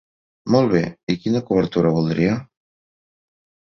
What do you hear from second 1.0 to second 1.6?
i quina